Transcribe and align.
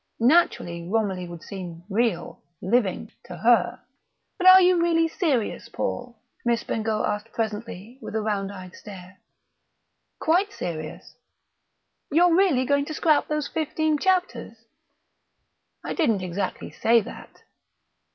Naturally 0.19 0.89
Romilly 0.89 1.27
would 1.27 1.43
seem 1.43 1.83
"real," 1.87 2.41
"living," 2.59 3.11
to 3.25 3.37
her.... 3.37 3.81
"But 4.39 4.47
are 4.47 4.59
you 4.59 4.81
really 4.81 5.07
serious, 5.07 5.69
Paul?" 5.69 6.19
Miss 6.43 6.63
Bengough 6.63 7.05
asked 7.05 7.31
presently, 7.33 7.99
with 8.01 8.15
a 8.15 8.21
round 8.23 8.51
eyed 8.51 8.73
stare. 8.73 9.19
"Quite 10.19 10.51
serious." 10.51 11.13
"You're 12.09 12.35
really 12.35 12.65
going 12.65 12.85
to 12.85 12.95
scrap 12.95 13.27
those 13.27 13.47
fifteen 13.47 13.99
chapters?" 13.99 14.65
"I 15.83 15.93
didn't 15.93 16.23
exactly 16.23 16.71
say 16.71 17.01
that." 17.01 17.43